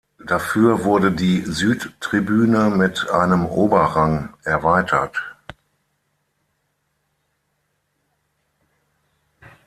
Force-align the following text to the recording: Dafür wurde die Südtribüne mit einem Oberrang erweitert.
Dafür 0.25 0.83
wurde 0.83 1.11
die 1.11 1.41
Südtribüne 1.41 2.71
mit 2.71 3.11
einem 3.11 3.45
Oberrang 3.45 4.33
erweitert. 4.43 5.21